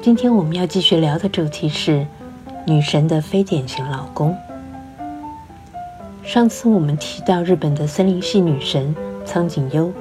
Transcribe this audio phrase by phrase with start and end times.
[0.00, 2.06] 今天我们要继续聊的主题是
[2.64, 4.34] 女神的非典型老公。
[6.22, 8.94] 上次我们提到日本的森林系女神
[9.24, 9.92] 苍井优，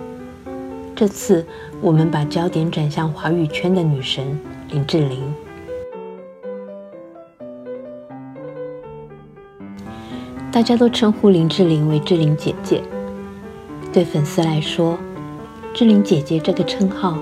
[0.95, 1.43] 这次
[1.81, 5.33] 我们把焦点转向华语圈的女神林志玲。
[10.51, 12.83] 大家都称呼林志玲为志玲姐姐，
[13.91, 14.95] 对粉丝来说，
[15.73, 17.17] 志玲姐姐这个称号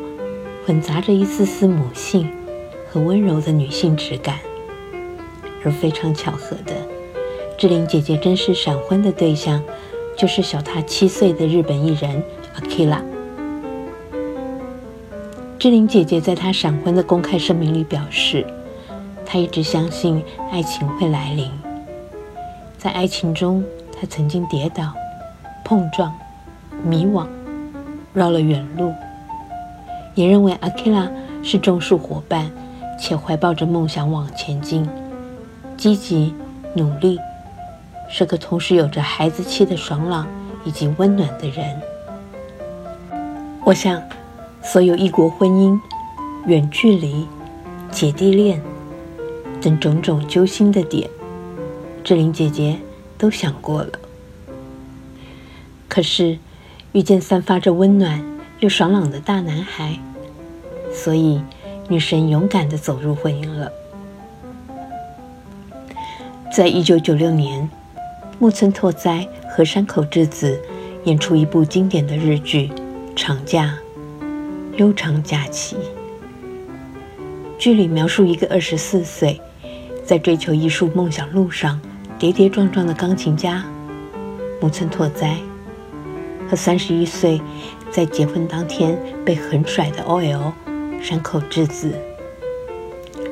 [0.65, 2.29] 混杂着一丝丝母性。
[2.95, 4.37] 和温柔的女性质感，
[5.65, 6.73] 而非常巧合的，
[7.57, 9.61] 志玲姐姐真实闪婚的对象
[10.15, 12.23] 就是小她七岁的日本艺人
[12.57, 13.01] Akira。
[15.59, 18.47] 志玲姐姐在她闪婚的公开声明里表示，
[19.25, 21.51] 她一直相信爱情会来临，
[22.77, 24.93] 在爱情中她曾经跌倒、
[25.65, 26.17] 碰撞、
[26.81, 27.27] 迷惘、
[28.13, 28.93] 绕了远路，
[30.13, 31.09] 也认为 Akira
[31.43, 32.49] 是种树伙伴。
[32.97, 34.87] 且怀抱着梦想往前进，
[35.77, 36.33] 积极
[36.73, 37.19] 努力，
[38.09, 40.27] 是个同时有着孩子气的爽朗
[40.63, 41.81] 以及温暖的人。
[43.63, 44.01] 我想，
[44.63, 45.79] 所有异国婚姻、
[46.45, 47.27] 远距离、
[47.91, 48.61] 姐弟恋
[49.61, 51.09] 等种种揪心的点，
[52.03, 52.77] 志玲姐姐
[53.17, 53.89] 都想过了。
[55.89, 56.37] 可是，
[56.93, 58.23] 遇见散发着温暖
[58.59, 59.99] 又爽朗的大男孩，
[60.93, 61.41] 所以。
[61.87, 63.71] 女神勇敢地走入婚姻了。
[66.51, 67.69] 在一九九六年，
[68.39, 70.59] 木村拓哉和山口智子
[71.03, 72.67] 演出一部经典的日剧
[73.15, 73.77] 《长假》，
[74.77, 75.75] 悠长假期。
[77.57, 79.39] 剧里描述一个二十四岁，
[80.03, 81.79] 在追求艺术梦想路上
[82.17, 83.63] 跌跌撞撞的钢琴家
[84.59, 85.37] 木村拓哉，
[86.49, 87.39] 和三十一岁
[87.91, 90.51] 在结婚当天被狠甩的 OL。
[91.01, 91.93] 山口智子，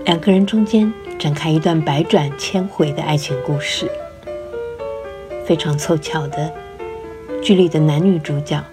[0.06, 3.90] 两个人中间展开一段百转千回的爱情故事。
[5.46, 6.54] 非常凑巧的，
[7.42, 8.64] 剧里的男女主角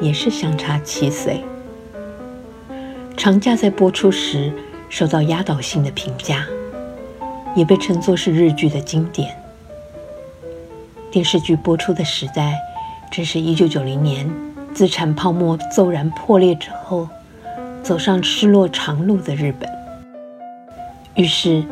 [0.00, 1.42] 也是相差七岁。
[3.16, 4.52] 长假在播出时
[4.88, 6.44] 受到压倒性的评价，
[7.54, 9.34] 也被称作是日剧的经典。
[11.10, 12.58] 电视剧播出的时代，
[13.10, 14.28] 正是一九九零年
[14.74, 17.08] 资产泡沫骤然破裂之后。
[17.82, 19.68] 走上失落长路的日本，
[21.16, 21.64] 于是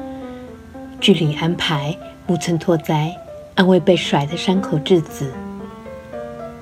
[1.01, 3.15] 剧里安排木村拓哉
[3.55, 5.33] 安慰被甩的山口智子，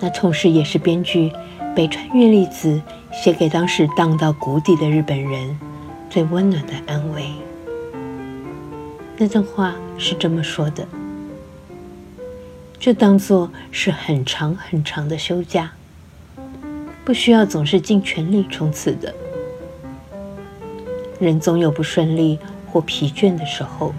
[0.00, 1.32] 那同时也是编剧
[1.74, 5.58] 北川月粒子写给当时荡到谷底的日本人
[6.10, 7.24] 最温暖的安慰。
[9.16, 10.86] 那段话是这么说的：
[12.78, 15.72] 就当做是很长很长的休假，
[17.02, 19.14] 不需要总是尽全力冲刺的。
[21.18, 22.38] 人总有不顺利
[22.70, 23.92] 或疲倦的时候，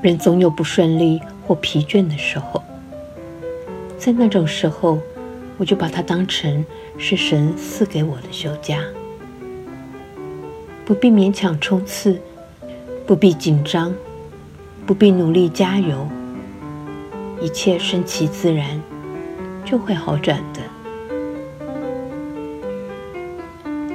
[0.00, 2.62] 人总有不顺利或疲倦的时候，
[3.98, 4.98] 在那种时候，
[5.58, 6.64] 我就把它当成
[6.96, 8.82] 是神赐给我的休假，
[10.86, 12.18] 不必勉强冲刺，
[13.06, 13.94] 不必紧张，
[14.86, 16.08] 不必努力加油，
[17.42, 18.80] 一切顺其自然，
[19.66, 20.60] 就会好转的。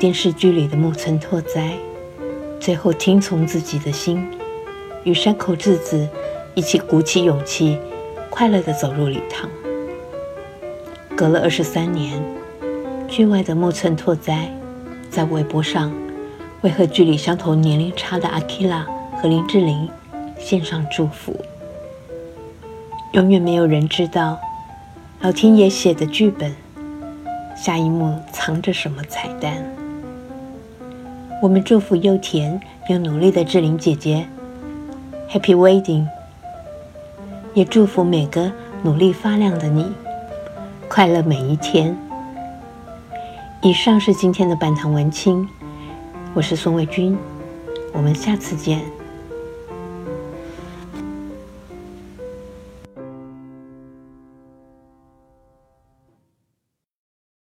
[0.03, 1.71] 电视剧里的木村拓哉，
[2.59, 4.21] 最后听从自己的心，
[5.05, 6.05] 与山口智子
[6.55, 7.79] 一起鼓起勇气，
[8.29, 9.49] 快乐地走入礼堂。
[11.15, 12.21] 隔了二十三年，
[13.07, 14.53] 剧外的木村拓哉
[15.09, 15.89] 在微博上
[16.63, 18.85] 为和剧里相同年龄差的阿基拉
[19.21, 19.89] 和林志玲
[20.37, 21.33] 献上祝福。
[23.13, 24.37] 永远没有人知道，
[25.21, 26.53] 老天爷写的剧本，
[27.55, 29.65] 下一幕藏着什么彩蛋。
[31.43, 32.57] 我们祝福又甜
[32.87, 34.25] 又努力的志玲姐姐
[35.29, 36.07] ，Happy Wedding！
[37.53, 38.49] 也祝福每个
[38.81, 39.91] 努力发亮的你，
[40.87, 41.97] 快乐每一天。
[43.61, 45.45] 以上是今天的半糖文青，
[46.33, 47.17] 我是宋卫军，
[47.91, 48.79] 我们下次见。